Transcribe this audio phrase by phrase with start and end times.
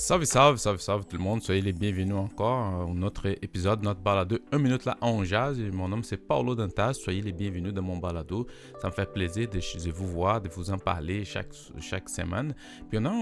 [0.00, 1.42] Salve, salve, salve, salve tout le monde.
[1.42, 5.60] Soyez les bienvenus encore à notre épisode, notre balado 1 minute là en jazz.
[5.74, 6.94] Mon nom c'est Paulo Dantas.
[6.94, 8.46] Soyez les bienvenus dans mon balado.
[8.80, 9.60] Ça me fait plaisir de,
[9.90, 11.50] vous voir, de vous en parler chaque,
[11.80, 12.54] chaque semaine.
[12.88, 13.12] Puis on a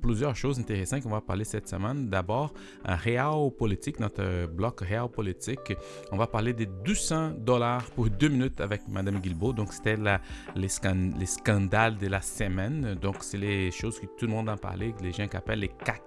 [0.00, 2.08] plusieurs choses intéressantes qu'on va parler cette semaine.
[2.08, 2.54] D'abord,
[2.86, 5.76] Real Politique, notre bloc Real Politique.
[6.12, 9.52] On va parler des 200 dollars pour deux minutes avec Madame Guilbeault.
[9.52, 10.16] Donc c'était les,
[10.56, 12.94] les scandales de la semaine.
[13.02, 15.68] Donc c'est les choses que tout le monde en parlait, les gens qui appellent les
[15.68, 16.05] CAC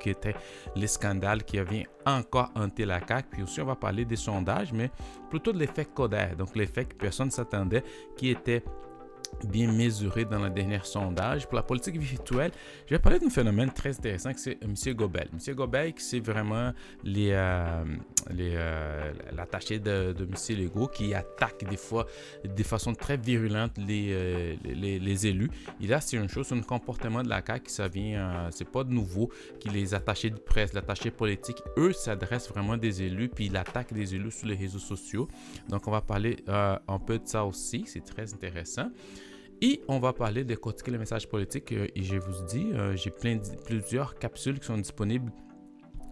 [0.00, 0.34] qui était
[0.74, 3.28] le scandale qui avait encore hanté la CAQ.
[3.30, 4.90] Puis aussi, on va parler des sondages, mais
[5.30, 7.84] plutôt de l'effet Coder, donc l'effet que personne ne s'attendait,
[8.16, 8.64] qui était
[9.44, 11.46] bien mesuré dans le dernier sondage.
[11.46, 12.52] Pour la politique virtuelle,
[12.86, 14.74] je vais parler d'un phénomène très intéressant que c'est M.
[14.94, 15.28] Gobel.
[15.32, 15.54] M.
[15.54, 16.72] Gobel, c'est vraiment
[17.04, 17.84] les, euh,
[18.30, 20.58] les, euh, l'attaché de, de M.
[20.58, 22.06] Legault qui attaque des fois
[22.44, 25.50] de façon très virulente les, euh, les, les, élus.
[25.80, 28.90] Et là, c'est une chose, un comportement de la CAQ, ça vient, c'est pas de
[28.90, 29.30] nouveau,
[29.60, 33.94] qui les attachés de presse, l'attaché politique, eux s'adressent vraiment des élus, puis ils attaquent
[33.94, 35.28] des élus sur les réseaux sociaux.
[35.68, 38.90] Donc, on va parler un peu de ça aussi, c'est très intéressant.
[39.62, 41.72] Et on va parler de décortiquer le message politique.
[41.72, 45.32] Euh, et je vous dis, euh, j'ai plein plusieurs capsules qui sont disponibles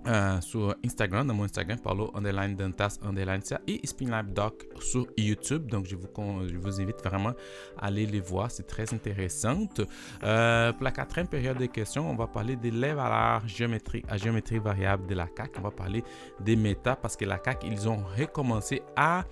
[0.06, 5.66] euh, sur Instagram, dans mon Instagram, Paulo Underline Dentas Underline et Spinlab Doc sur YouTube.
[5.66, 6.08] Donc, je vous,
[6.46, 7.32] je vous invite vraiment
[7.78, 8.50] à aller les voir.
[8.50, 9.66] C'est très intéressant.
[9.66, 9.86] pour
[10.20, 15.14] la quatrième période de questions, on va parler des valeurs géométriques à géométrie variable de
[15.14, 15.52] la CAC.
[15.58, 16.02] On va parler
[16.40, 19.24] des méta parce que la CAC, ils ont recommencé à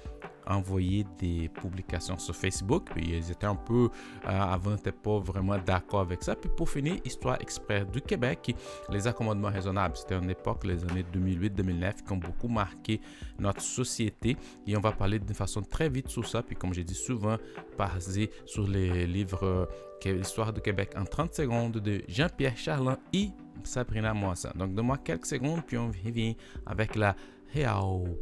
[0.46, 2.90] envoyer des publications sur Facebook.
[2.94, 3.88] Puis ils étaient un peu,
[4.26, 6.34] euh, avant, n'étaient pas vraiment d'accord avec ça.
[6.34, 8.54] Puis pour finir, Histoire Express du Québec,
[8.90, 9.96] les accommodements raisonnables.
[9.96, 13.00] C'était une époque, les années 2008-2009, qui ont beaucoup marqué
[13.38, 14.36] notre société.
[14.66, 16.42] Et on va parler d'une façon très vite sur ça.
[16.42, 17.36] Puis comme j'ai dit souvent,
[17.78, 19.66] basé sur les livres euh,
[20.04, 23.30] L'Histoire du Québec en 30 secondes de Jean-Pierre Charland et
[23.62, 24.50] Sabrina Moisson.
[24.54, 26.36] Donc, donne-moi quelques secondes, puis on revient
[26.66, 27.14] avec la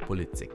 [0.06, 0.50] politique.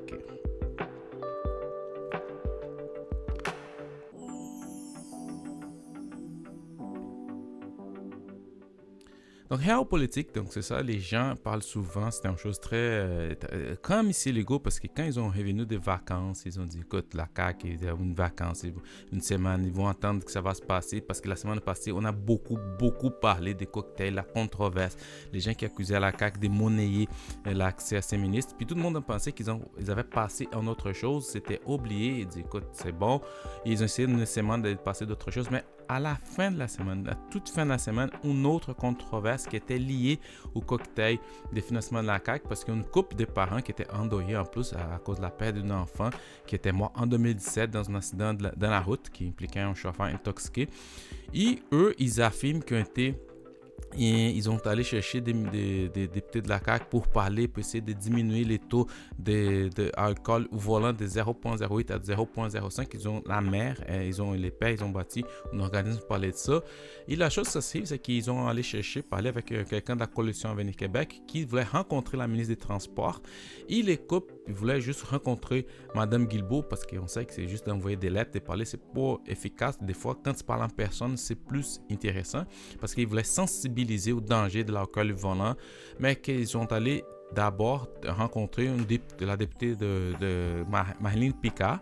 [9.56, 12.76] Donc, politique, donc c'est ça, les gens parlent souvent, c'est une chose très.
[12.76, 13.36] Euh,
[13.82, 17.14] comme ici, Lego, parce que quand ils ont revenu des vacances, ils ont dit écoute,
[17.14, 18.66] la CAQ, ils ont une vacance,
[19.14, 21.92] une semaine, ils vont entendre que ça va se passer, parce que la semaine passée,
[21.94, 24.98] on a beaucoup, beaucoup parlé des cocktails, la controverse,
[25.32, 27.08] les gens qui accusaient la CAQ de monnayer
[27.48, 28.56] euh, l'accès à ces ministres.
[28.58, 29.48] Puis tout le monde a pensé qu'ils
[29.80, 33.22] ils avaient passé en autre chose, c'était oublié, ils dit écoute, c'est bon.
[33.66, 37.07] ils ont essayé semaine de passer d'autre chose, mais à la fin de la semaine,
[37.07, 40.19] à toute fin de la semaine, une autre controverse qui était liée
[40.53, 41.18] au cocktail
[41.51, 43.90] des financements de la CAQ parce qu'il y a une couple de parents qui étaient
[43.91, 46.09] endeuillés en plus à, cause de la perte d'un enfant
[46.45, 50.07] qui était mort en 2017 dans un accident dans la route qui impliquait un chauffeur
[50.07, 50.69] intoxiqué.
[51.34, 53.16] Et eux, ils affirment qu'ils ont été
[53.97, 55.34] ils ont allé chercher des,
[55.90, 58.88] députés de la CAQ pour parler, pour essayer de diminuer les taux
[59.18, 62.88] d'alcool de, au volant de 0.08 à 0.05.
[62.94, 66.08] Ils ont la mer, euh, ils ont les pères, ils ont bâti un organisme pour
[66.08, 66.62] parler de ça.
[67.08, 70.07] Et la chose sensible, c'est qu'ils ont allé chercher, parler avec euh, quelqu'un de la
[70.07, 73.22] coalition Avenir Québec qui voulait rencontrer la ministre des Transports.
[73.69, 77.97] Et les couples voulaient juste rencontrer Madame Guilbeault parce qu'on sait que c'est juste d'envoyer
[77.97, 79.78] des lettres, de parler, c'est pas efficace.
[79.81, 82.44] Des fois, quand tu parles en personne, c'est plus intéressant
[82.79, 85.56] parce qu'ils voulaient sensibiliser au danger de l'alcool volant,
[86.00, 88.85] mais qu'ils sont allés d'abord rencontrer une
[89.22, 90.63] la députée de, de
[91.01, 91.79] Marlene Picard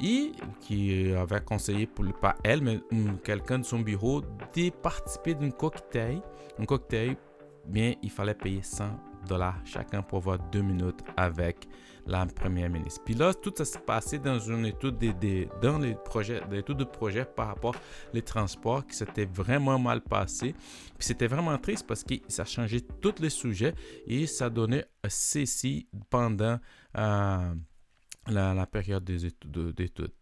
[0.00, 2.80] et qui avait conseillé, pour, pas elle, mais
[3.24, 6.20] quelqu'un de son bureau, de participer d'un cocktail.
[6.58, 7.16] Un cocktail,
[7.66, 8.84] bien, il fallait payer 100
[9.26, 11.66] dollars chacun pour avoir deux minutes avec
[12.06, 13.02] la première ministre.
[13.04, 17.24] Puis là, tout ça s'est passé dans une étude de, dans les projets, de projet
[17.24, 17.74] par rapport
[18.14, 20.54] aux transports qui s'était vraiment mal passé.
[20.98, 23.74] Puis c'était vraiment triste parce que ça changeait tous les sujets
[24.06, 26.58] et ça donnait ceci pendant
[26.96, 27.54] euh,
[28.28, 30.12] la, période des études.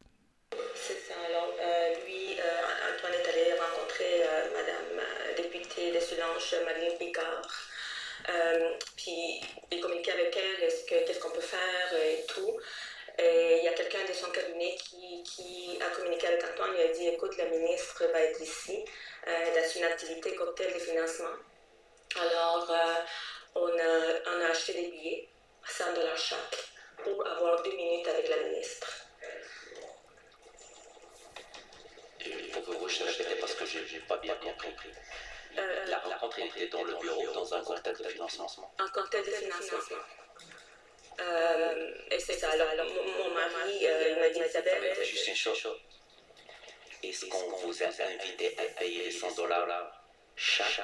[8.97, 9.41] Puis
[9.71, 12.59] il communiquait avec elle, qu'est-ce qu'on peut faire et tout.
[13.19, 16.89] Et il y a quelqu'un de son cabinet qui, a communiqué avec Antoine, il a
[16.89, 18.85] dit écoute, la ministre va être ici,
[19.27, 21.37] euh, elle a une activité cocktail de financement.
[22.17, 22.95] Alors, euh,
[23.55, 25.29] on, a, acheté des billets
[25.65, 26.69] à 100 dollars chaque
[27.05, 29.07] pour avoir deux minutes avec la ministre.
[32.53, 32.89] Faut que vous
[33.41, 34.91] parce que je n'ai pas bien compris.
[35.59, 38.75] Euh, la rencontre était dans le bureau, dans un contexte de financement.
[38.79, 39.99] Un contexte de financement.
[41.21, 42.51] Euh, et c'est ça.
[42.51, 44.95] Alors, mon, mari, euh, il m'a dit Isabelle.
[45.05, 45.67] Juste une chose.
[47.03, 50.03] Est-ce qu'on vous a invité à payer les 100 dollars
[50.37, 50.81] chaque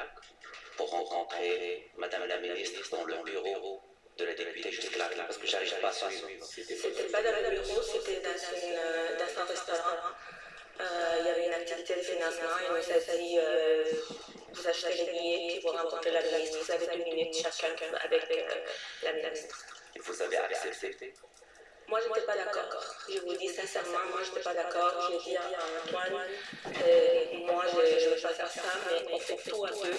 [0.77, 3.83] pour rencontrer Madame la ministre dans le bureau
[4.17, 6.45] de la députée jusque-là, parce que j'arrive pas à suivre.
[6.45, 9.97] C'était pas dans le bureau, c'était dans, dans, un restaurant.
[10.81, 13.85] Euh, il y avait une activité de financement et on s'est dit euh,
[14.53, 16.59] vous achetez les billets et vous rencontrez la ministre.
[16.65, 18.55] Vous avez deux minutes chacun avec euh,
[19.03, 19.59] la ministre.
[19.95, 21.15] Et vous avez accepté
[21.91, 22.71] moi, je n'étais pas d'accord.
[23.09, 25.11] Je vous dis sincèrement, moi, je n'étais pas d'accord.
[25.11, 29.65] J'ai dit à Antoine, moi, je ne veux pas faire ça, mais on fait tout
[29.65, 29.91] à deux.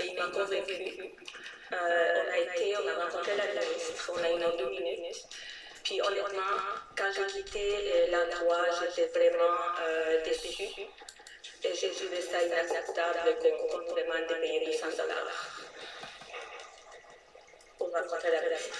[0.00, 1.14] Et il m'a convaincu.
[1.72, 5.24] Euh, on a été, on a rencontré la ministre, on a eu nos deux minutes.
[5.84, 6.56] Puis honnêtement,
[6.96, 8.64] quand j'ai quitté l'endroit,
[8.96, 10.62] j'étais vraiment euh, déçue.
[11.62, 15.60] Et j'ai trouvé ça inacceptable qu'on nous demande de payer 200 dollars
[17.78, 18.76] pour rencontrer la ministre.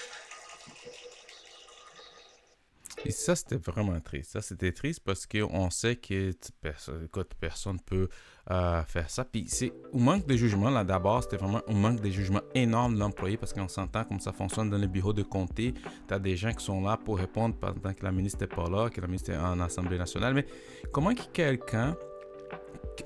[3.05, 4.31] Et ça, c'était vraiment triste.
[4.31, 7.07] Ça, c'était triste parce qu'on sait que personne,
[7.39, 8.09] personne peut
[8.51, 9.25] euh, faire ça.
[9.25, 12.95] Puis c'est au manque de jugement, là, d'abord, c'était vraiment un manque de jugement énorme
[12.95, 15.73] de l'employé parce qu'on s'entend comme ça fonctionne dans les bureaux de comté.
[16.07, 18.69] Tu as des gens qui sont là pour répondre pendant que la ministre n'est pas
[18.69, 20.33] là, que la ministre est en Assemblée nationale.
[20.33, 20.45] Mais
[20.91, 21.95] comment quelqu'un,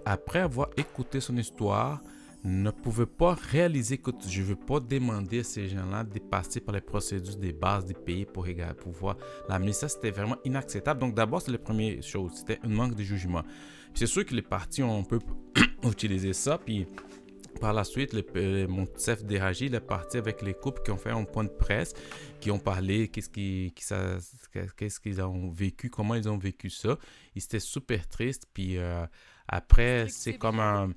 [0.06, 2.02] après avoir écouté son histoire,
[2.44, 6.62] ne pouvait pas réaliser que je ne veux pas demander à ces gens-là de passer
[6.62, 8.48] par les procédures des bases des pays pour,
[8.80, 9.18] pour voir
[9.50, 12.96] la mais ça c'était vraiment inacceptable donc d'abord c'est la première chose c'était un manque
[12.96, 13.44] de jugement
[13.94, 15.20] c'est sûr que les partis ont un peu
[15.84, 16.88] utilisé ça puis
[17.60, 21.24] par la suite, le, mon chef est parti avec les couples qui ont fait un
[21.26, 21.94] point de presse,
[22.40, 26.98] qui ont parlé, qu'est-ce qu'ils qu'est-ce qu'ils ont vécu, comment ils ont vécu ça.
[27.36, 28.46] Ils étaient super tristes.
[28.54, 29.06] Puis euh,
[29.52, 30.94] après, c'est comme un,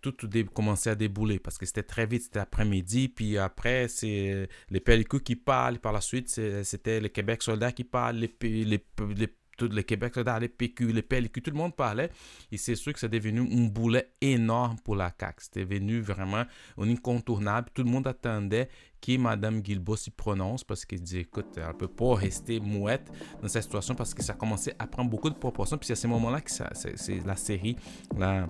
[0.00, 3.08] tout, tout commençait à débouler parce que c'était très vite, c'était après-midi.
[3.08, 5.78] Puis après, c'est les pellicules qui parlent.
[5.78, 6.28] Par la suite,
[6.62, 8.84] c'était les Québec soldats qui parlent, les, les,
[9.16, 12.10] les tout le Québec les PQ, les PLQ, tout le monde parlait.
[12.50, 15.36] Et c'est sûr que c'est devenu un boulet énorme pour la CAQ.
[15.38, 16.44] C'était devenu vraiment
[16.78, 17.68] un incontournable.
[17.74, 18.68] Tout le monde attendait
[19.00, 23.10] que Mme Guilbeault s'y prononce parce qu'il dit écoute, elle ne peut pas rester mouette
[23.40, 25.76] dans cette situation parce que ça commençait à prendre beaucoup de proportions.
[25.76, 27.76] Puis c'est à ce moment-là que c'est la série,
[28.16, 28.48] la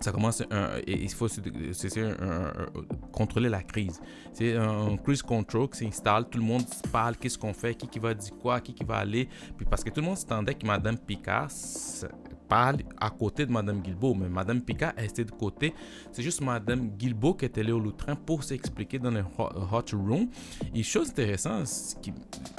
[0.00, 1.26] ça commence et il faut
[3.12, 4.00] contrôler la crise.
[4.32, 7.98] C'est un, crise control qui s'installe, tout le monde parle, qu'est-ce qu'on fait, qui, qui
[7.98, 9.28] va dire quoi, qui, qui va aller.
[9.56, 11.50] Puis parce que tout le monde s'attendait que Mme Picard
[12.48, 15.74] parle à côté de Mme Guilbeault, mais Mme Picard est restée de côté.
[16.12, 20.28] C'est juste Mme Guilbeault qui est allée au Loutrin pour s'expliquer dans le hot room.
[20.74, 21.68] Et chose intéressante
[22.00, 22.12] qui,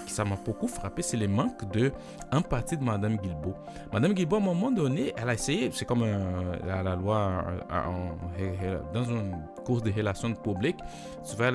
[0.05, 1.91] qui ça m'a beaucoup frappé, c'est le manque de
[2.31, 3.55] empathie de Mme Guilbeault.
[3.93, 7.43] Mme Guilbeault, à un moment donné, elle a essayé, c'est comme la, loi
[8.93, 9.33] dans une
[9.65, 10.79] course de relations publiques,
[11.27, 11.51] tu fais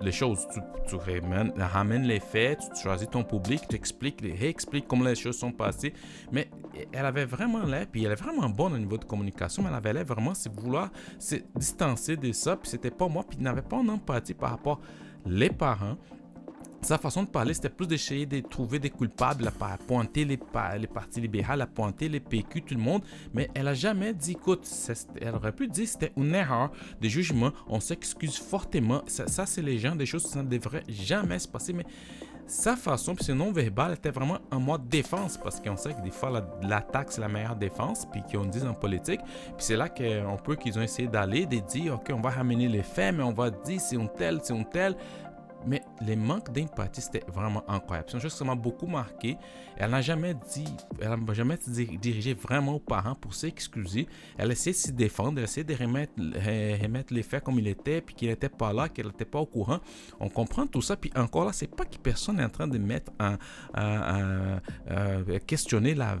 [0.00, 5.04] les choses, tu, tu ramènes, les faits, tu choisis ton public, tu expliques, réexpliques comment
[5.04, 5.92] les choses sont passées.
[6.32, 6.48] Mais
[6.92, 9.92] elle avait vraiment puis elle est vraiment bonne au niveau de communication, mais elle avait
[9.92, 13.76] l'air vraiment se vouloir se distancer de ça, puis c'était pas moi, puis n'avait pas
[13.76, 14.80] une empathie par rapport
[15.26, 15.96] les parents,
[16.86, 20.38] sa façon de parler, c'était plus d'essayer de trouver des coupables, à pointer les,
[20.78, 23.02] les partis libéraux, à pointer les PQ, tout le monde.
[23.34, 24.68] Mais elle a jamais dit, écoute,
[25.20, 26.70] elle aurait pu dire c'était une erreur
[27.00, 27.50] de jugement.
[27.66, 29.02] On s'excuse fortement.
[29.06, 31.72] Ça, c'est les gens, des choses qui ne devraient jamais se passer.
[31.72, 31.86] Mais
[32.46, 36.10] sa façon, puis c'est non-verbal, était vraiment en mode défense, parce qu'on sait que des
[36.10, 36.30] fois,
[36.62, 39.20] l'attaque, c'est la meilleure défense, puis qu'on dit en politique.
[39.22, 42.68] Puis c'est là qu'on peut qu'ils ont essayé d'aller, de dire, OK, on va ramener
[42.68, 44.96] les faits, mais on va dire c'est un tel, c'est un tel.
[45.66, 48.08] Mais les manques d'empathie, c'était vraiment incroyable.
[48.08, 49.36] C'est une chose qui m'a beaucoup marqué.
[49.76, 50.64] Elle n'a jamais dit,
[51.00, 54.06] elle n'a jamais dirigé vraiment aux parents pour s'excuser.
[54.38, 56.12] Elle essaie de se défendre, elle essaie de remettre,
[57.12, 59.80] les faits comme il était, puis qu'il n'était pas là, qu'elle n'était pas au courant.
[60.20, 60.96] On comprend tout ça.
[60.96, 63.36] Puis encore là, c'est pas que personne n'est en train de mettre en,
[65.46, 66.16] questionner la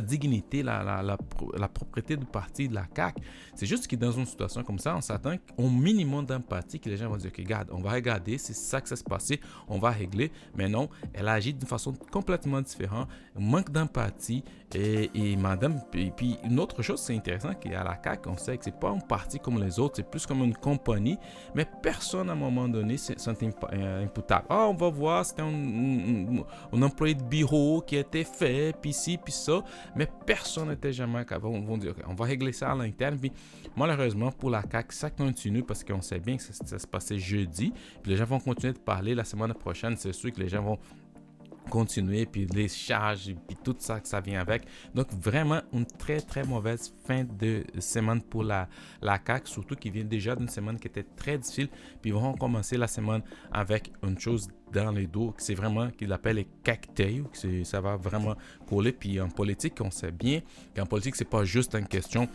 [0.00, 3.22] dignité, la, la, la, propriété du parti, de la CAQ.
[3.54, 6.96] C'est juste que dans une situation comme ça, on s'attend au minimum d'empathie, que les
[6.96, 9.78] gens vont dire, que regarde, on va regarder, c'est ça que ça se passait, on
[9.78, 10.30] va régler.
[10.56, 14.44] Mais non, elle agit d'une façon complètement différente, manque d'empathie.
[14.74, 18.64] Et, et, madame, puis une autre chose, c'est intéressant qu'à la CAQ, on sait que
[18.64, 21.18] c'est pas un parti comme les autres, c'est plus comme une compagnie,
[21.54, 23.34] mais personne à un moment donné sont
[23.72, 24.46] euh, imputable.
[24.48, 28.92] Ah, on va voir, c'était un, un, employé de bureau qui a été fait, puis
[28.92, 29.62] ci, puis ça
[29.94, 31.46] mais personne n'était jamais capable.
[31.46, 33.18] On va dire, on va régler ça à l'interne.
[33.18, 33.32] Puis
[33.76, 37.18] malheureusement, pour la CAQ, ça continue parce qu'on sait bien que ça, ça se passait
[37.18, 37.72] jeudi.
[38.02, 39.96] Puis les gens vont continuer de parler la semaine prochaine.
[39.96, 40.78] C'est sûr que les gens vont
[41.70, 44.64] continuer, puis les charges, puis tout ça que ça vient avec.
[44.94, 48.68] Donc, vraiment, une très, très mauvaise fin de semaine pour la,
[49.02, 51.68] la CAQ, surtout qui vient déjà d'une semaine qui était très difficile,
[52.00, 55.32] puis ils vont commencer la semaine avec une chose dans les dos.
[55.38, 57.24] C'est vraiment qu'il appelle les cocktails.
[57.64, 58.34] Ça va vraiment
[58.68, 58.92] coller.
[58.92, 60.40] Puis en politique, on sait bien
[60.74, 62.28] qu'en politique, c'est pas juste une question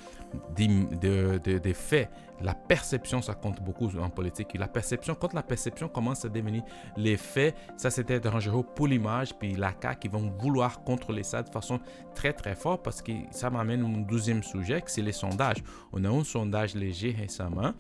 [0.56, 2.10] des faits.
[2.42, 4.54] La perception, ça compte beaucoup en politique.
[4.54, 6.64] la perception, quand la perception commence à devenir
[6.96, 9.38] les faits, ça c'était dangereux pour l'image.
[9.38, 11.82] Puis la CAQ, ils vont vouloir contrôler ça de façon
[12.16, 15.62] très très forte parce que ça m'amène au deuxième sujet, c'est les sondages.
[15.92, 17.74] On a un sondage léger récemment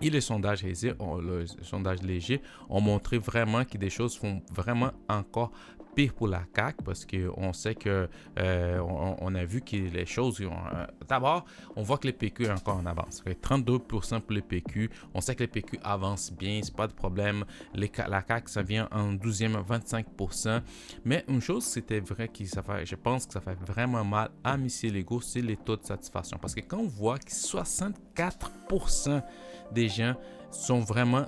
[0.00, 5.52] et les sondages, légers, ont montré vraiment que des choses font vraiment encore
[5.94, 8.78] pire pour la CAQ parce qu'on sait que euh,
[9.20, 10.40] on, a vu que les choses.
[10.40, 13.24] Euh, d'abord, on voit que les PQ est encore en avance.
[13.24, 14.90] 32% pour les PQ.
[15.12, 17.44] On sait que les PQ avancent bien, c'est pas de problème.
[17.74, 20.62] La CAQ, ça vient en 12e 25%.
[21.04, 24.30] Mais une chose, c'était vrai que ça fait, je pense que ça fait vraiment mal
[24.44, 26.38] à Michel Legault, c'est les taux de satisfaction.
[26.38, 29.22] Parce que quand on voit que 64%
[29.72, 30.14] des gens
[30.50, 31.26] sont vraiment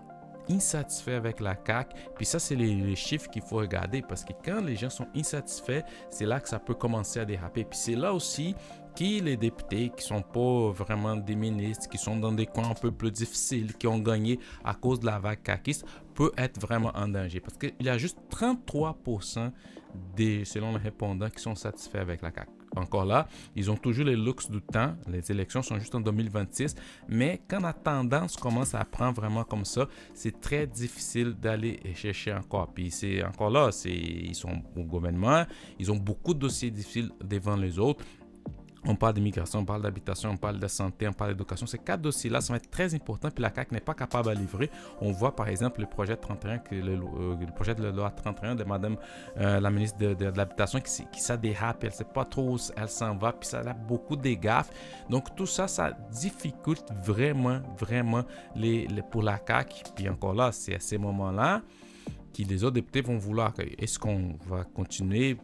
[0.51, 1.95] insatisfaits avec la CAC.
[2.17, 5.83] Puis ça, c'est les, chiffres qu'il faut regarder parce que quand les gens sont insatisfaits,
[6.11, 7.65] c'est là que ça peut commencer à déraper.
[7.65, 8.55] Puis c'est là aussi
[8.97, 12.75] que les députés qui sont pas vraiment des ministres, qui sont dans des coins un
[12.75, 16.91] peu plus difficiles, qui ont gagné à cause de la vague caquiste, peut être vraiment
[16.95, 17.41] en danger.
[17.41, 19.53] Parce qu'il y a juste 33%
[20.17, 24.05] des, selon les répondants, qui sont satisfaits avec la CAC encore là, ils ont toujours
[24.05, 24.95] les looks du temps.
[25.09, 26.75] Les élections sont juste en 2026.
[27.09, 32.33] Mais quand la tendance commence à prendre vraiment comme ça, c'est très difficile d'aller chercher
[32.33, 32.73] encore.
[32.73, 35.45] Puis c'est encore là, ils sont au gouvernement,
[35.79, 38.05] ils ont beaucoup de dossiers difficiles devant les autres.
[38.87, 41.67] On parle d'immigration, on parle d'habitation, on parle de santé, on parle d'éducation.
[41.67, 44.71] Ces quatre dossiers-là sont très importants, puis la CAQ n'est pas capable à livrer.
[45.03, 48.55] On voit par exemple le projet 31, que le, euh, le, projet de loi 31
[48.55, 48.97] de Madame
[49.37, 52.89] euh, la ministre de, l'Habitation qui, qui ça elle ne sait pas trop où elle
[52.89, 54.71] s'en va, puis ça a beaucoup de gaffes.
[55.11, 58.25] Donc tout ça, ça difficulte vraiment, vraiment
[58.57, 59.83] les, pour la CAQ.
[59.95, 61.61] Puis encore là, c'est à ces moments-là
[62.35, 63.53] que les autres députés vont vouloir.
[63.79, 65.37] Est-ce qu'on va continuer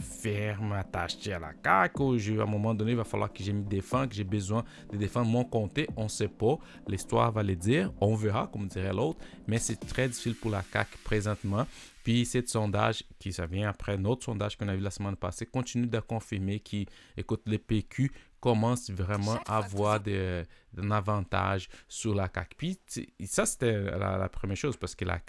[0.00, 3.52] ferme, attaché à la CAQ, ou à un moment donné, il va falloir que je
[3.52, 5.88] me défende, que j'ai besoin de défendre mon comté.
[5.96, 6.58] On ne sait pas.
[6.86, 7.92] L'histoire va le dire.
[8.00, 9.18] On verra, comme dirait l'autre.
[9.46, 11.66] Mais c'est très difficile pour la CAQ présentement.
[12.02, 15.46] Puis, ce sondage qui ça vient après notre sondage qu'on a vu la semaine passée
[15.46, 16.86] continue de confirmer qui,
[17.16, 22.56] écoute, les PQ commencent vraiment à avoir un avantage sur la CAQ.
[22.56, 22.78] Puis,
[23.26, 25.20] ça, c'était la, la première chose parce que la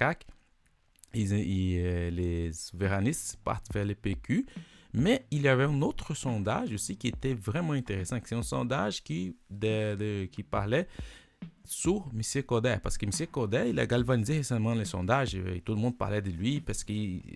[1.14, 4.46] CAQ, euh, les souverainistes partent vers les PQ.
[4.94, 8.18] Mais il y avait un autre sondage aussi qui était vraiment intéressant.
[8.24, 9.36] C'est un sondage qui,
[10.32, 10.88] qui parlait
[11.70, 12.44] sur M.
[12.44, 12.78] Coder.
[12.82, 13.28] Parce que M.
[13.28, 16.84] Coder, il a galvanisé récemment les sondages et tout le monde parlait de lui parce
[16.84, 16.94] que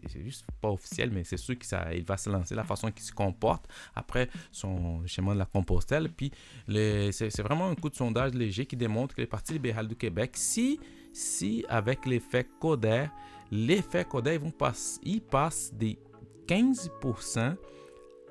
[0.08, 3.12] c'est juste pas officiel, mais c'est sûr qu'il va se lancer, la façon qu'il se
[3.12, 6.10] comporte après son chemin de la Compostelle.
[6.10, 6.32] Puis
[6.68, 10.32] c'est vraiment un coup de sondage léger qui démontre que le Parti libéral du Québec,
[10.34, 10.80] si,
[11.14, 13.06] si avec l'effet Coder,
[13.52, 16.00] l'effet Coder, ils, vont passer, ils passent des
[16.48, 17.56] 15%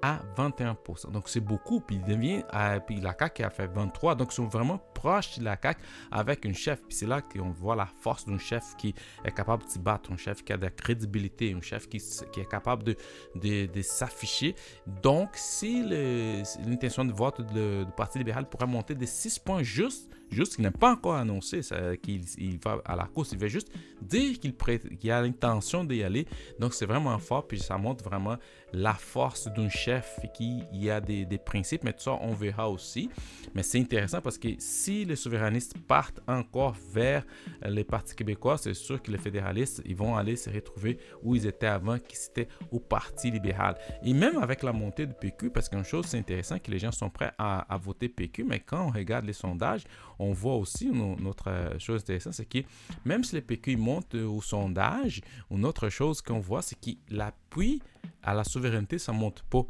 [0.03, 1.13] à 21%.
[1.13, 1.81] Donc c'est beaucoup.
[1.81, 4.17] Puis il devient, euh, puis la CAQ a fait 23.
[4.17, 6.83] Donc ils sont vraiment proches de la CAQ avec une chef.
[6.83, 10.13] Puis c'est là qu'on voit la force d'un chef qui est capable de se battre,
[10.13, 12.97] un chef qui a de la crédibilité, un chef qui, est capable de,
[13.37, 14.57] de, de s'afficher.
[14.87, 20.57] Donc si l'intention de vote du Parti libéral pourrait monter de 6 points juste juste
[20.57, 21.61] qu'il n'est pas encore annoncé
[22.03, 23.33] qu'il va à la course.
[23.33, 23.71] Il veut juste
[24.01, 26.27] dire qu'il a l'intention d'y aller.
[26.59, 27.47] Donc, c'est vraiment fort.
[27.47, 28.37] Puis, ça montre vraiment
[28.73, 31.85] la force d'un chef qui y a des, des, principes.
[31.85, 33.11] Mais tout ça, on verra aussi.
[33.55, 37.25] Mais c'est intéressant parce que si les souverainistes partent encore vers
[37.65, 41.47] les partis québécois, c'est sûr que les fédéralistes, ils vont aller se retrouver où ils
[41.47, 43.77] étaient avant, qui c'était au Parti libéral.
[44.03, 46.93] Et même avec la montée du PQ, parce qu'une chose, c'est intéressant que les gens
[46.93, 49.85] sont prêts à, à voter PQ, mais quand on regarde les sondages,
[50.23, 52.59] on voit aussi une autre euh, chose intéressante, c'est que
[53.05, 57.83] même si les PQ montent au sondage, une autre chose qu'on voit, c'est que l'appui
[58.23, 59.65] à la souveraineté, ça monte pas.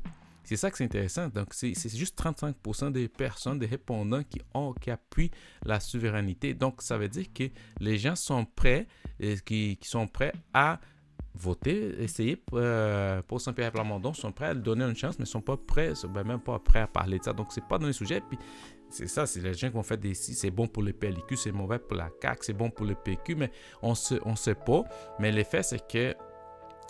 [0.45, 1.29] C'est ça que c'est intéressant.
[1.29, 5.31] Donc, c'est juste 35% des personnes, des répondants qui, ont, qui appuient
[5.65, 6.53] la souveraineté.
[6.53, 7.45] Donc, ça veut dire que
[7.81, 8.87] les gens sont prêts,
[9.21, 10.81] et qui, qui sont prêts à
[11.35, 15.41] voter, essayer euh, pour Saint-Pierre Plamondon, sont prêts à lui donner une chance, mais sont
[15.41, 17.33] pas prêts, sont même pas prêts à parler de ça.
[17.33, 18.21] Donc, c'est pas dans les sujets.
[18.21, 18.39] Puis,
[18.93, 21.37] c'est ça, c'est les gens qui ont fait des si c'est bon pour le PLQ,
[21.37, 24.55] c'est mauvais pour la CAQ, c'est bon pour le PQ, mais on ne on sait
[24.55, 24.85] pas.
[25.19, 26.15] Mais l'effet, c'est que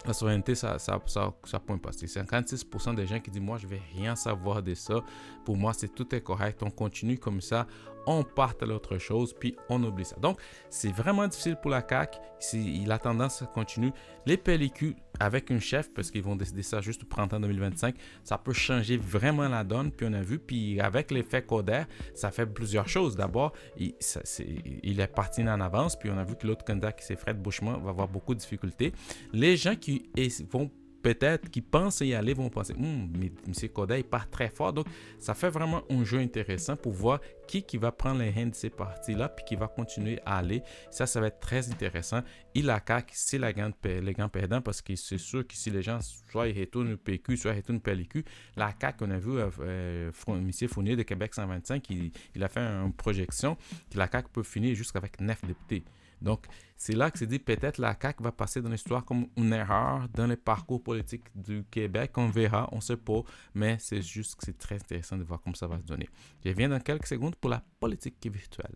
[0.04, 1.92] la souveraineté, ça, ça, ça, ça pointe pas.
[1.92, 5.00] C'est 56% des gens qui disent Moi, je vais rien savoir de ça.
[5.44, 6.62] Pour moi, c'est tout est correct.
[6.62, 7.66] On continue comme ça.
[8.06, 10.16] On part à l'autre chose, puis on oublie ça.
[10.16, 10.40] Donc,
[10.70, 12.18] c'est vraiment difficile pour la CAQ.
[12.54, 13.92] Il a tendance à continuer.
[14.26, 17.94] Les pellicules avec un chef, parce qu'ils vont décider ça juste au printemps 2025,
[18.24, 19.92] ça peut changer vraiment la donne.
[19.92, 23.16] Puis on a vu, puis avec l'effet Coder, ça fait plusieurs choses.
[23.16, 23.94] D'abord, il,
[25.00, 27.82] est parti en avance, puis on a vu que l'autre candidat qui c'est Fred Bushman
[27.82, 28.92] va avoir beaucoup de difficultés.
[29.32, 30.10] Les gens qui
[30.50, 30.70] vont
[31.02, 33.68] peut-être qui pensent y aller vont penser hum, mais M.
[33.68, 34.72] Koda est pas très fort.
[34.72, 34.86] Donc,
[35.18, 38.54] ça fait vraiment un jeu intéressant pour voir qui, qui va prendre les hands de
[38.54, 40.62] ces parties-là puis qui va continuer à aller.
[40.90, 42.22] Ça, ça va être très intéressant.
[42.54, 45.70] Il a CAC, c'est la gagne, les grands perdants parce que c'est sûr que si
[45.70, 45.98] les gens
[46.30, 48.24] soit ils retournent PQ, soit ils retournent PLQ,
[48.56, 50.50] la CAC, on a vu euh, euh M.
[50.68, 53.56] Fournier de Québec 125, il, il a fait une projection
[53.90, 55.84] que la CAC peut finir jusqu'avec 9 députés.
[56.22, 59.52] Donc, c'est là que c'est dit peut-être la CAQ va passer dans l'histoire comme une
[59.52, 62.12] erreur dans le parcours politique du Québec.
[62.16, 63.22] On verra, on ne sait pas,
[63.54, 66.08] mais c'est juste que c'est très intéressant de voir comment ça va se donner.
[66.44, 68.74] Je reviens dans quelques secondes pour la politique virtuelle.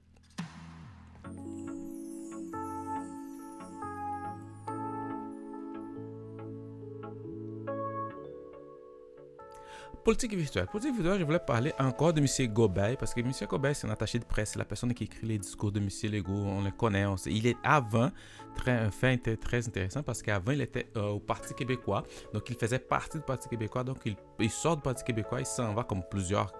[10.06, 10.68] Politique virtuelle.
[10.68, 12.52] Politique virtuelle, je voulais parler encore de M.
[12.52, 13.32] Gobey, parce que M.
[13.50, 15.88] Gobey, c'est un attaché de presse, c'est la personne qui écrit les discours de M.
[16.12, 17.04] Legault, on le connaît.
[17.26, 18.12] il est avant,
[18.54, 22.78] très, fait très intéressant, parce qu'avant, il était euh, au Parti québécois, donc il faisait
[22.78, 26.04] partie du Parti québécois, donc il, il sort du Parti québécois, il s'en va comme
[26.08, 26.52] plusieurs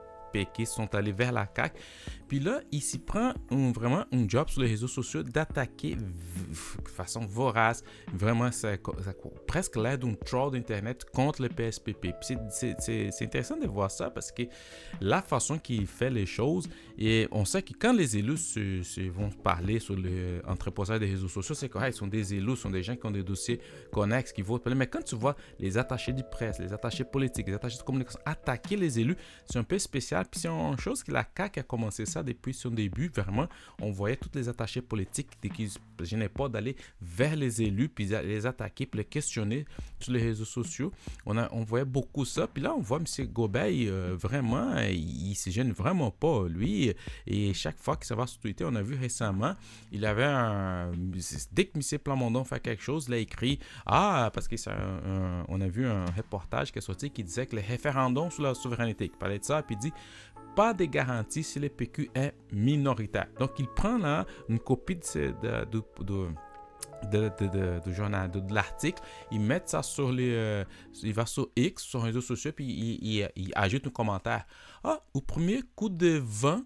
[0.55, 1.79] qui sont allés vers la CAQ.
[2.29, 7.25] Puis là, il s'y prend vraiment un job sur les réseaux sociaux d'attaquer de façon
[7.25, 8.73] vorace, vraiment, ça,
[9.47, 12.09] presque l'air d'un troll d'Internet contre le PSPP.
[12.51, 14.43] C'est intéressant de voir ça parce que
[15.01, 16.69] la façon qu'il fait les choses,
[16.99, 21.29] et on sait que quand les élus se, vont parler sur le, entre des réseaux
[21.29, 23.61] sociaux, c'est correct, ils sont des élus, sont des gens qui ont des dossiers
[23.93, 24.67] connexes, qui votent.
[24.67, 28.21] Mais quand tu vois les attachés du presse, les attachés politiques, les attachés de communication
[28.25, 31.63] attaquer les élus, c'est un peu spécial puis c'est une chose que la CAQ a
[31.63, 33.11] commencé ça depuis son début.
[33.15, 33.47] Vraiment,
[33.81, 38.07] on voyait toutes les attachés politiques qui ne gênaient pas d'aller vers les élus, puis
[38.07, 39.65] les attaquer, puis les questionner
[39.99, 40.93] sur les réseaux sociaux.
[41.25, 42.47] On, a, on voyait beaucoup ça.
[42.47, 43.27] Puis là, on voit M.
[43.27, 46.93] Gobeil, euh, vraiment, il, ne se gêne vraiment pas, lui.
[47.27, 49.55] Et chaque fois que ça va sur Twitter, on a vu récemment,
[49.93, 50.93] il avait un...
[51.53, 51.99] Dès que M.
[51.99, 56.79] Plamondon fait quelque chose, il a écrit «Ah, parce qu'on a vu un reportage qui
[56.79, 59.77] est sorti qui disait que les référendums sur la souveraineté, il parlait de ça, puis
[59.77, 59.93] dit
[60.57, 63.29] pas de garantie si le PQ est minoritaire.
[63.39, 65.35] Donc, il prend là une copie de,
[67.05, 70.65] de, journal, de, l'article, il met ça sur les, euh,
[71.03, 74.47] il va sur X, sur les réseaux sociaux, puis il, ajoute un commentaire.
[74.83, 76.63] Ah, au premier coup de vent,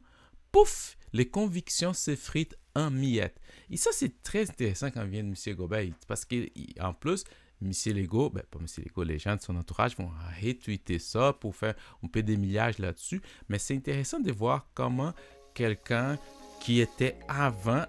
[0.53, 3.41] pouf, les convictions s'effritent en miettes.
[3.71, 5.57] Et ça, c'est très intéressant quand vient de M.
[5.57, 7.25] Gobet, parce qu'en plus,
[7.61, 10.11] Monsieur Lego, ben pas Monsieur Lego, les gens de son entourage vont
[10.43, 13.21] retweeter ça pour faire un peu d'émillage là-dessus.
[13.49, 15.13] Mais c'est intéressant de voir comment
[15.55, 16.19] quelqu'un
[16.61, 17.85] qui était avant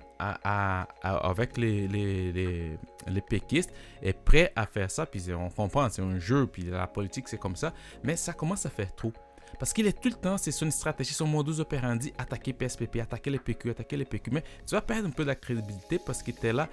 [1.04, 5.06] avec les, les, les, les, péquistes est prêt à faire ça.
[5.06, 7.74] Puis on comprend, c'est un jeu, puis la politique c'est comme ça.
[8.04, 9.14] Mais ça commence à faire trop.
[9.60, 13.30] Parce qu'il est tout le temps, c'est son stratégie, son modus operandi, attaquer PSPP, attaquer
[13.30, 14.32] les PQ, attaquer les PQ.
[14.32, 16.68] Mais tu vas perdre un peu de crédibilité parce qu'il était là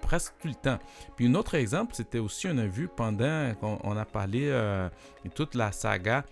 [0.00, 0.78] presque tout le temps.
[1.16, 4.88] Puis un autre exemple, c'était aussi, on a vu pendant qu'on a parlé euh,
[5.24, 6.24] de toute la saga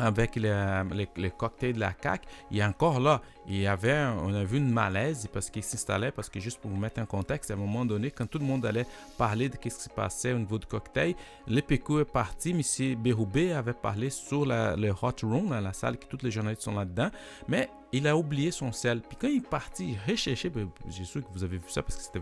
[0.00, 3.20] avec les, cocktails de la CAC, il est encore là.
[3.46, 6.70] Il y avait, on a vu une malaise parce qu'il s'installait, parce que juste pour
[6.70, 8.86] vous mettre en contexte, à un moment donné, quand tout le monde allait
[9.18, 11.14] parler de ce qui se passait au niveau du cocktail,
[11.46, 12.94] le est parti, M.
[12.96, 17.10] Béroubé avait parlé sur le hot room, la salle, que tous les journalistes sont là-dedans,
[17.48, 19.00] mais il a oublié son sel.
[19.00, 21.96] Puis quand il est parti rechercher, ben, j'ai sûr que vous avez vu ça parce
[21.96, 22.20] que c'était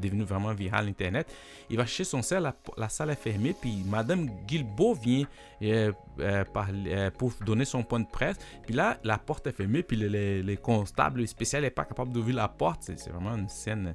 [0.00, 1.32] devenu vraiment viral Internet.
[1.68, 5.24] Il va chercher son sel, la, salle est fermée, puis Madame Guilbeault vient
[5.62, 8.36] euh, euh, euh, pour donner son point de presse.
[8.62, 12.36] Puis là, la porte est fermée, puis les, les constables spéciaux n'est pas capable d'ouvrir
[12.36, 12.82] la porte.
[12.96, 13.94] C'est vraiment une scène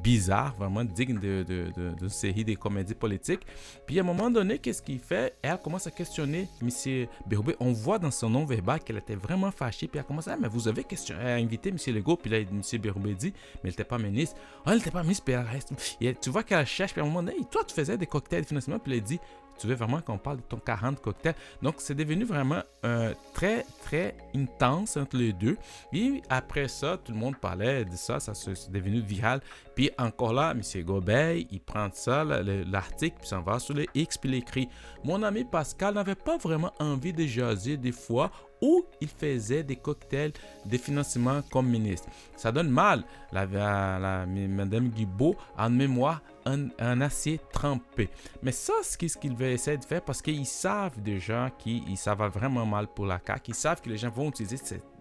[0.00, 3.42] bizarre, vraiment digne de, de, de, série des comédies politiques.
[3.86, 5.36] Puis à un moment donné, qu'est-ce qu'il fait?
[5.42, 7.06] Elle commence à questionner M.
[7.26, 7.56] Béroubé.
[7.60, 9.88] On voit dans son nom verbal qu'elle était vraiment fâchée.
[9.88, 11.76] Puis elle commence à dire, mais vous avez invité M.
[11.94, 12.16] Legault.
[12.16, 12.62] Puis là, M.
[12.80, 14.36] Béroubé dit, mais elle n'était pas ministre.
[14.60, 15.72] Oh, elle n'était pas ministre, puis elle reste.
[16.00, 18.42] Et tu vois qu'elle cherche, puis à un moment donné, toi, tu faisais des cocktails
[18.42, 18.78] de financement.
[18.78, 19.20] Puis elle dit,
[19.58, 21.34] tu veux vraiment qu'on parle de ton 40 cocktails?
[21.62, 25.56] Donc, c'est devenu vraiment euh, très, très intense entre les deux.
[25.92, 29.40] Et après ça, tout le monde parlait de ça, ça c'est devenu viral.
[29.74, 30.62] Puis encore là, M.
[30.84, 34.68] Gobey, il prend ça, l'article, puis s'en va sur les X, puis il écrit
[35.04, 38.30] Mon ami Pascal n'avait pas vraiment envie de jaser des fois
[38.62, 40.32] où il faisait des cocktails
[40.64, 42.08] de financement comme ministre.
[42.36, 43.04] Ça donne mal.
[43.32, 48.08] La, la, Madame Guibault en mémoire un, acier trempé.
[48.42, 52.14] Mais ça, c'est ce qu'il veut essayer de faire parce qu'ils savent déjà que ça
[52.14, 53.50] va vraiment mal pour la CAQ.
[53.50, 54.91] Ils savent que les gens vont utiliser cette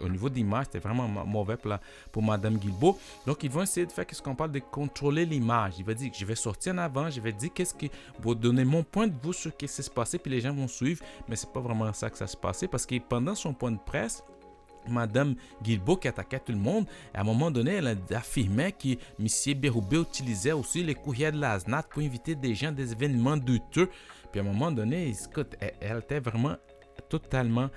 [0.00, 1.72] au niveau d'image, c'était vraiment mauvais pour,
[2.10, 2.98] pour Madame Guilbeault.
[3.26, 5.74] Donc, ils vont essayer de faire ce qu'on parle de contrôler l'image.
[5.78, 7.90] Il va dire que je vais sortir en avant, je vais dire qu'est-ce qui,
[8.22, 10.68] va donner mon point de vue sur ce qui s'est passé, puis les gens vont
[10.68, 11.04] suivre.
[11.28, 13.78] Mais c'est pas vraiment ça que ça se passait parce que pendant son point de
[13.78, 14.22] presse,
[14.88, 16.86] Madame Guilbeault qui attaquait tout le monde.
[17.14, 19.58] à un moment donné, elle a affirmé que M.
[19.58, 23.36] Béroubé utilisait aussi les courriers de la SNAT pour inviter des gens à des événements
[23.36, 23.88] douteux.
[24.30, 25.14] Puis à un moment donné,
[25.80, 26.56] elle, était vraiment
[27.08, 27.68] totalement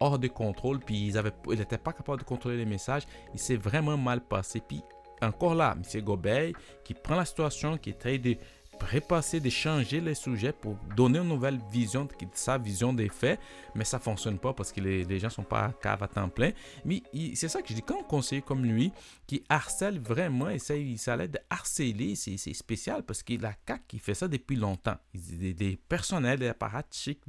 [0.00, 0.80] hors de contrôle.
[0.80, 3.06] Puis ils avaient, il pas capable de contrôler les messages.
[3.34, 4.62] Il s'est vraiment mal passé.
[4.66, 4.82] Puis
[5.22, 6.02] encore là, M.
[6.02, 6.52] Gobey
[6.84, 8.36] qui prend la situation, qui essaye de
[8.82, 13.40] repasser, de changer les sujets pour donner une nouvelle vision de sa vision des faits,
[13.74, 16.52] mais ça fonctionne pas parce que les, les gens sont pas cave à temps plein.
[16.84, 17.02] Mais
[17.34, 18.92] c'est ça que je dis, quand un conseiller comme lui,
[19.26, 23.98] qui harcèle vraiment, essaye, ça l'aide de harceler, c'est spécial parce que la CAQ qui
[23.98, 24.96] fait ça depuis longtemps.
[25.14, 27.20] Des, des personnels, des apparatchiks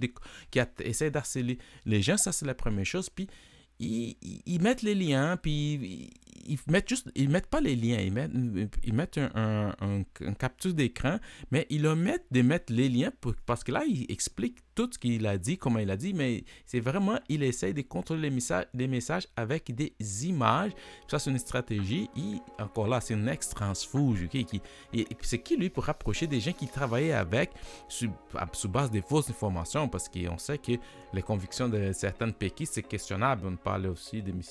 [0.51, 3.10] qui essaient d'harceler les gens, ça c'est la première chose.
[3.10, 3.27] Puis
[3.79, 6.10] ils, mettent les liens, puis
[6.47, 8.31] ils, mettent juste, ils mettent pas les liens, ils mettent,
[8.83, 11.19] ils mettent un, un, capture d'écran,
[11.51, 13.12] mais ils omettent de mettre les liens
[13.45, 16.43] parce que là, ils expliquent tout ce qu'il a dit, comment il a dit, mais
[16.67, 18.29] c'est vraiment, il essaye de contrôler
[18.73, 19.93] les messages, avec des
[20.27, 20.71] images.
[21.07, 22.07] Ça, c'est une stratégie.
[22.60, 24.27] encore là, c'est un ex-transfuge.
[24.27, 24.62] qui,
[25.21, 27.49] c'est qui, lui, pour rapprocher des gens qui travaillaient avec
[27.88, 28.12] sous,
[28.69, 30.73] base des fausses informations, parce qu'on sait que
[31.12, 33.47] les convictions de certaines péquistes, c'est questionnable.
[33.47, 34.41] On parle aussi de M.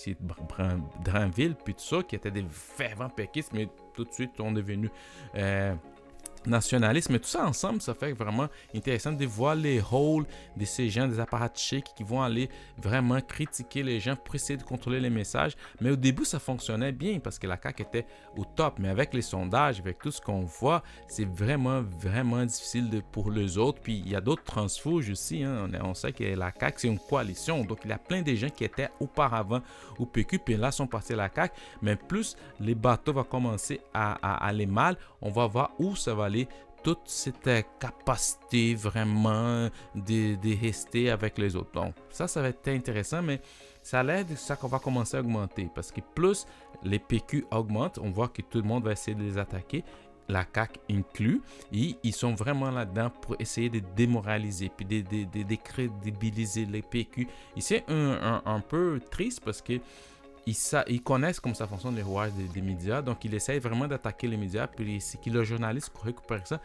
[1.04, 4.90] Dranville, puis ça, qui étaient des fervents péquistes, mais tout de suite, on est devenu...
[5.34, 5.74] Euh,
[6.46, 7.12] nationalisme.
[7.12, 10.24] Mais tout ça ensemble, ça fait vraiment intéressant de voir les rôles
[10.56, 14.62] de ces gens, des apparatchiks qui vont aller vraiment critiquer les gens pour essayer de
[14.62, 15.56] contrôler les messages.
[15.80, 18.06] Mais au début, ça fonctionnait bien parce que la CAQ était
[18.36, 18.78] au top.
[18.78, 23.58] Mais avec les sondages, avec tout ce qu'on voit, c'est vraiment, vraiment difficile pour les
[23.58, 23.80] autres.
[23.80, 25.42] Puis il y a d'autres transfuges aussi.
[25.42, 25.68] Hein.
[25.82, 27.64] On, sait que la CAQ, c'est une coalition.
[27.64, 29.60] Donc il y a plein de gens qui étaient auparavant
[29.98, 31.54] au PQ, puis là sont passés à la CAQ.
[31.82, 36.14] Mais plus les bateaux vont commencer à, à aller mal, on va voir où ça
[36.14, 36.35] va aller
[36.86, 41.72] toute cette capacité vraiment de, rester avec les autres.
[41.72, 43.40] Donc, ça, ça va être intéressant, mais
[43.82, 45.68] ça l'aide, ça qu'on va commencer à augmenter.
[45.74, 46.46] Parce que plus
[46.84, 49.82] les PQ augmentent, on voit que tout le monde va essayer de les attaquer.
[50.28, 51.40] La CAC inclus,
[51.72, 57.28] et ils sont vraiment là-dedans pour essayer de démoraliser, puis de, de, décrédibiliser les PQ.
[57.56, 59.80] Et c'est un, peu triste parce que
[60.46, 64.36] ils, connaissent comment ça fonctionne les rouages des, médias, donc ils essayent vraiment d'attaquer les
[64.36, 66.60] médias, puis c'est que le journaliste récupère ça.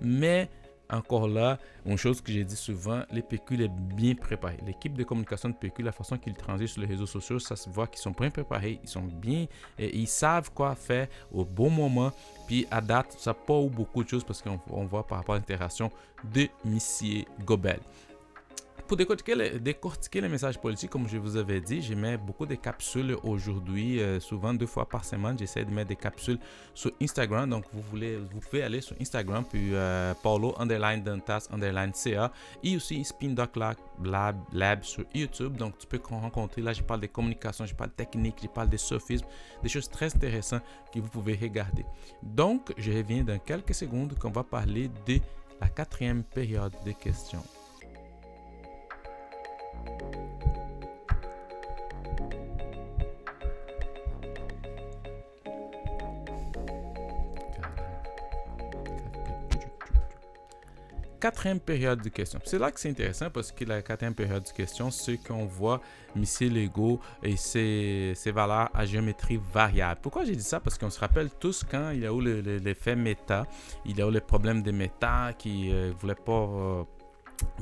[0.00, 0.48] Mais
[0.88, 4.56] encore là, une chose que j'ai dit souvent, les PQ est bien préparé.
[4.64, 7.68] L'équipe de communication de PQ, la façon qu'ils transitent sur les réseaux sociaux, ça se
[7.68, 9.46] voit qu'ils sont bien préparés, ils sont bien,
[9.78, 12.12] ils savent quoi faire au bon moment.
[12.46, 15.90] Puis à date, ça pas beaucoup de choses parce qu'on voit par rapport à l'interaction
[16.32, 17.80] de Missier Gobel
[18.86, 23.16] pour décortiquer les, messages politiques, comme je vous avais dit, je mets beaucoup de capsules
[23.24, 25.36] aujourd'hui, euh, souvent deux fois par semaine.
[25.38, 26.38] J'essaie de mettre des capsules
[26.72, 27.50] sur Instagram.
[27.50, 32.32] Donc, vous, voulez, vous pouvez aller sur Instagram, puis euh, Paulo underline Dantas underline CA,
[32.62, 33.34] et aussi Spin
[34.04, 35.56] Lab, Lab sur YouTube.
[35.56, 36.62] Donc, tu peux rencontrer.
[36.62, 39.26] Là, je parle de communication, je parle de technique, je parle de sophisme,
[39.62, 41.84] des choses très intéressantes que vous pouvez regarder.
[42.22, 45.18] Donc, je reviens dans quelques secondes qu'on va parler de
[45.60, 47.42] la quatrième période de questions.
[61.26, 62.38] Quatrième période de questions.
[62.44, 65.80] C'est là que c'est intéressant parce que la quatrième période de questions, c'est qu'on voit
[66.14, 70.00] Missile Lego et ses, ses, valeurs à géométrie variable.
[70.02, 70.60] Pourquoi j'ai dit ça?
[70.60, 73.44] Parce qu'on se rappelle tous quand il y a eu l'effet méta,
[73.84, 76.84] il y a eu le problème des méta qui ne euh, voulaient pas euh,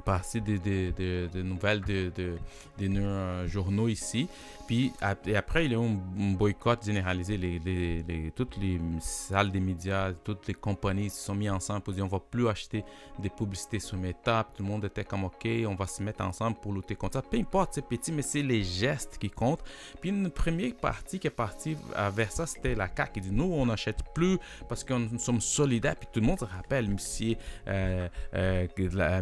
[0.05, 2.37] passer des, des, des, nouvelles de, de,
[2.79, 4.29] des journaux ici.
[4.67, 4.93] Puis
[5.27, 7.37] et après, il y a eu un, boycott généralisé.
[7.37, 11.93] Les, les, toutes les salles des médias, toutes les compagnies se sont mis ensemble pour
[11.93, 12.85] dire on va plus acheter
[13.19, 14.47] des publicités sur Meta.
[14.55, 17.23] Tout le monde était comme OK, on va se mettre ensemble pour lutter contre ça.
[17.23, 19.65] Peu importe, c'est petit, mais c'est les gestes qui comptent.
[20.01, 21.77] Puis une première partie qui est partie
[22.13, 25.41] vers ça, c'était la CAQ qui dit nous, on n'achète plus parce que nous sommes
[25.41, 25.97] solidaires.
[25.97, 27.37] Puis tout le monde se rappelle, monsieur,
[27.69, 28.67] euh, euh,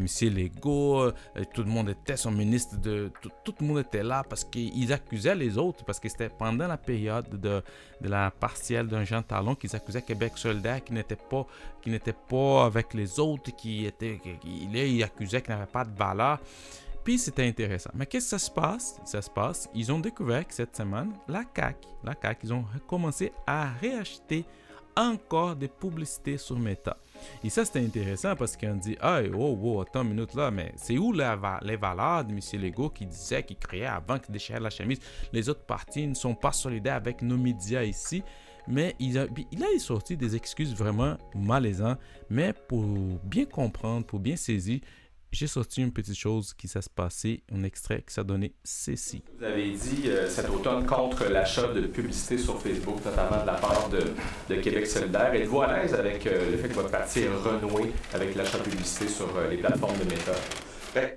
[0.01, 1.13] monsieur Legault, euh,
[1.53, 3.11] tout le monde était son ministre de.
[3.21, 6.67] Tout, tout le monde était là parce qu'ils accusaient les autres parce que c'était pendant
[6.67, 7.63] la période de,
[8.01, 11.47] de la partielle d'un Jean Talon qu'ils accusaient Québec solidaire qui n'était pas,
[11.81, 15.97] qui n'était pas avec les autres, qui était, qui, il accusait qu'il n'avait pas de
[15.97, 16.39] valeur.
[17.05, 17.91] Puis c'était intéressant.
[17.95, 19.01] Mais qu'est-ce que ça se passe?
[19.05, 22.65] Ça se passe, ils ont découvert que cette semaine, la CAQ, la CAQ, ils ont
[22.87, 24.45] commencé à réacheter
[24.97, 26.97] encore des publicités sur Meta.
[27.45, 30.73] Et ça, c'était intéressant parce qu'on dit, ah, oh, oh, attends une minute là, mais
[30.77, 32.41] c'est où les valeurs de M.
[32.61, 35.01] Legault qui disait, qui créait avant qu'il déchirait la chemise?
[35.33, 38.23] Les autres partis ne sont pas solidaires avec nos médias ici.
[38.69, 41.99] Mais il a, il a sorti des excuses vraiment malaisantes.
[42.31, 42.85] Mais pour
[43.25, 44.81] bien comprendre, pour bien saisir,
[45.33, 49.23] j'ai sorti une petite chose qui s'est passé, un extrait qui s'est donné ceci.
[49.39, 53.55] Vous avez dit euh, cet automne contre l'achat de publicité sur Facebook, notamment de la
[53.55, 55.33] part de, Québec solidaire.
[55.35, 58.65] Êtes-vous à l'aise avec euh, le fait que votre parti est renoué avec l'achat de
[58.65, 60.33] publicité sur euh, les plateformes de méta?
[60.95, 61.11] Bien,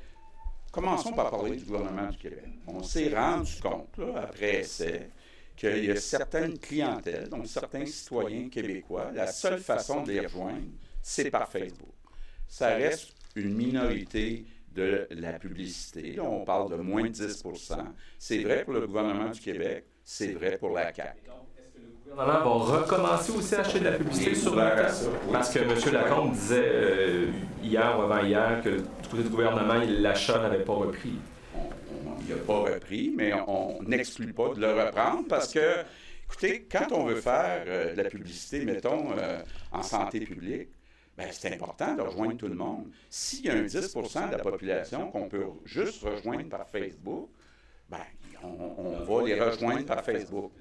[0.72, 2.46] commençons par parler du gouvernement du Québec.
[2.68, 5.10] On s'est rendu compte, là, après essai,
[5.58, 10.68] qu'il y a certaines clientèles, donc certains citoyens québécois, la seule façon de les rejoindre,
[11.02, 11.94] c'est par Facebook.
[12.48, 14.46] Ça reste une minorité
[14.76, 16.20] de la publicité.
[16.20, 17.44] on parle de moins de 10
[18.20, 21.22] C'est vrai pour le gouvernement du Québec, c'est vrai pour la CAQ.
[22.06, 24.62] Le gouvernement va recommencer aussi à acheter de la publicité sur le
[25.32, 25.94] Parce que M.
[25.94, 27.32] Lacombe disait euh,
[27.64, 31.16] hier ou avant-hier que du côté du gouvernement, l'achat n'avait pas repris.
[32.22, 35.84] il n'a pas repris, mais on n'exclut pas de le reprendre parce que,
[36.26, 39.40] écoutez, quand on veut faire euh, de la publicité, mettons, euh,
[39.72, 40.70] en santé publique,
[41.32, 42.88] c'est important de rejoindre tout le monde.
[43.10, 47.30] S'il y a un 10% de la population qu'on peut juste rejoindre par Facebook,
[47.90, 48.00] ben,
[48.44, 50.52] on, va les rejoindre par Facebook.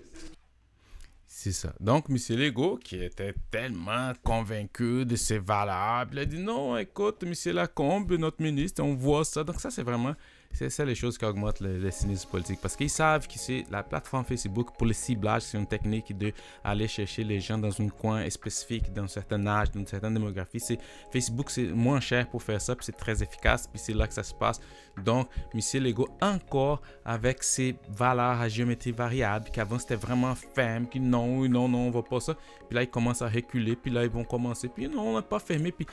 [1.26, 1.74] C'est ça.
[1.80, 2.16] Donc, M.
[2.38, 7.34] Legault, qui était tellement convaincu de ses valeurs, il a dit non, écoute, M.
[7.52, 9.42] Lacombe, notre ministre, on voit ça.
[9.42, 10.14] Donc, ça, c'est vraiment
[10.54, 12.60] c'est ça les choses qui augmentent le, le cynisme politique.
[12.62, 16.32] Parce qu'ils savent que c'est la plateforme Facebook pour le ciblage, c'est une technique de
[16.62, 20.14] aller chercher les gens dans un coin spécifique, dans un certain âge, dans une certaine
[20.14, 20.60] démographie.
[20.60, 20.78] C'est,
[21.12, 24.14] Facebook, c'est moins cher pour faire ça, puis c'est très efficace, puis c'est là que
[24.14, 24.60] ça se passe.
[25.02, 25.82] Donc, M.
[25.82, 31.68] Lego, encore avec ses valeurs à géométrie variable, qu'avant c'était vraiment ferme, qui non, non,
[31.68, 32.34] non, on va pas ça.
[32.68, 35.22] Puis là, ils commencent à reculer, puis là, ils vont commencer, puis non, on n'a
[35.22, 35.86] pas fermé, puis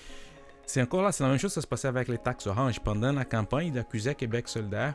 [0.72, 2.80] c'est encore là, c'est la même chose qui se passait avec les taxes oranges.
[2.80, 4.94] Pendant la campagne, il accusait Québec solidaire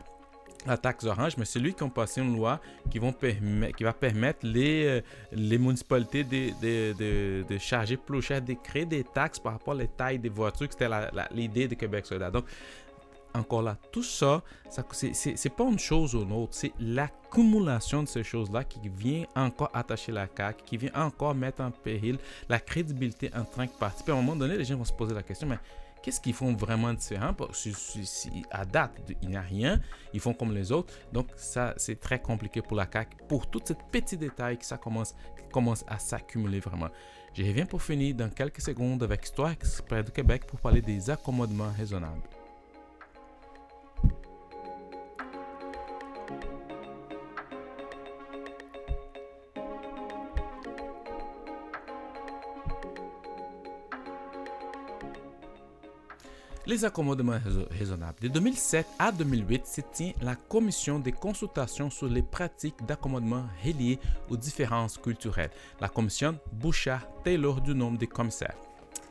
[0.65, 2.59] la taxe orange, mais c'est lui qui a passé une loi
[2.89, 9.39] qui, va permettre les, euh, municipalités de, de, charger plus cher, de créer des taxes
[9.39, 10.89] par rapport à la taille des voitures, c'était
[11.31, 12.31] l'idée de Québec solidaire.
[12.31, 12.45] Donc,
[13.33, 18.07] encore là, tout ça, ça c'est pas une chose ou une autre, c'est l'accumulation de
[18.07, 22.17] ces choses-là qui vient encore attacher la CAQ, qui vient encore mettre en péril
[22.49, 24.03] la crédibilité en tant que parti.
[24.03, 25.59] Puis à un moment donné, les gens vont se poser la question, mais
[26.01, 27.35] qu'est-ce qu'ils font vraiment différent?
[27.53, 29.79] Si, si, à date, il n'y a rien,
[30.13, 30.93] ils font comme les autres.
[31.11, 35.15] Donc ça, c'est très compliqué pour la CAQ, pour tous ces petits détails ça commence,
[35.51, 36.89] commence à s'accumuler vraiment.
[37.33, 41.09] Je reviens pour finir dans quelques secondes avec Histoire Exprès du Québec pour parler des
[41.09, 42.23] accommodements raisonnables.
[56.67, 57.39] Les accommodements
[57.71, 58.19] raisonnables.
[58.19, 63.97] De 2007 à 2008 se tient la commission des consultations sur les pratiques d'accommodement reliées
[64.29, 65.51] aux différences culturelles.
[65.79, 68.57] La commission Bouchard-Taylor du nombre des commissaires.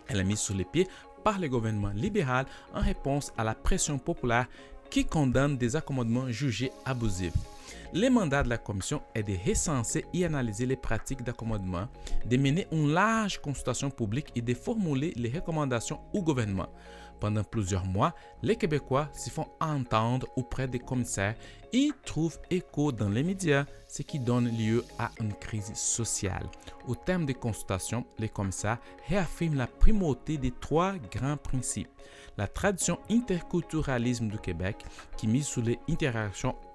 [0.06, 0.86] Elle est mise sur les pieds
[1.24, 4.48] par le gouvernement libéral en réponse à la pression populaire
[4.90, 7.32] qui condamne des accommodements jugés abusifs.
[7.94, 11.88] Le mandat de la commission est de recenser et analyser les pratiques d'accommodement,
[12.26, 16.68] de mener une large consultation publique et de formuler les recommandations au gouvernement.
[17.20, 21.34] Pendant plusieurs mois, les Québécois s'y font entendre auprès des commissaires
[21.72, 26.46] et trouvent écho dans les médias, ce qui donne lieu à une crise sociale.
[26.86, 31.90] Au terme des consultations, les commissaires réaffirment la primauté des trois grands principes.
[32.36, 34.84] La tradition interculturalisme du Québec,
[35.16, 35.62] qui mise sur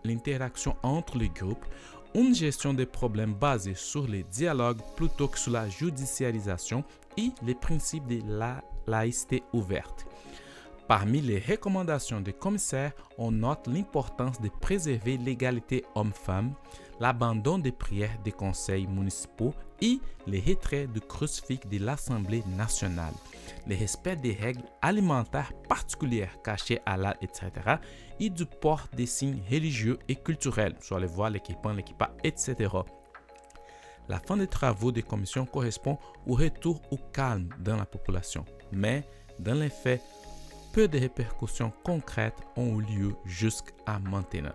[0.04, 1.66] l'interaction entre les groupes,
[2.14, 6.84] une gestion des problèmes basée sur les dialogues plutôt que sur la judiciarisation
[7.18, 10.06] et les principes de la laïcité ouverte.
[10.92, 16.54] Parmi les recommandations des commissaires, on note l'importance de préserver l'égalité homme-femme,
[17.00, 23.14] l'abandon des prières des conseils municipaux et les retraits de crucifix de l'Assemblée nationale,
[23.68, 27.52] le respect des règles alimentaires particulières cachées à l'âge, etc.,
[28.20, 32.70] et du port des signes religieux et culturels, soit les voiles, l'équipement, l'équipage, etc.
[34.10, 39.08] La fin des travaux des commissions correspond au retour au calme dans la population, mais
[39.40, 40.02] dans les faits,
[40.72, 44.54] peu de répercussions concrètes ont eu lieu jusqu'à maintenant.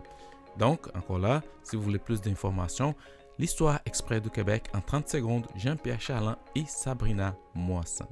[0.59, 2.95] Donc, encore là, si vous voulez plus d'informations,
[3.39, 8.09] l'histoire exprès du Québec en 30 secondes, Jean-Pierre Charlin et Sabrina Moisson.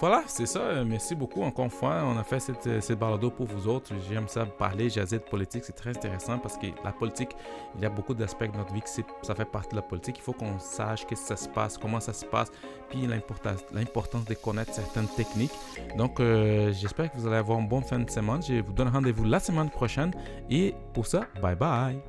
[0.00, 0.60] Voilà, c'est ça.
[0.60, 2.04] Euh, merci beaucoup encore une fois.
[2.04, 3.92] On a fait cette, euh, cette balado pour vous autres.
[4.08, 5.64] J'aime ça parler, jaser de politique.
[5.64, 7.30] C'est très intéressant parce que la politique,
[7.74, 10.18] il y a beaucoup d'aspects de notre vie qui ça fait partie de la politique.
[10.18, 12.52] Il faut qu'on sache qu'est-ce que ça se passe, comment ça se passe,
[12.90, 15.52] puis l'importance de connaître certaines techniques.
[15.96, 18.40] Donc, euh, j'espère que vous allez avoir une bonne fin de semaine.
[18.40, 20.12] Je vous donne rendez-vous la semaine prochaine.
[20.48, 22.00] Et pour ça, bye bye.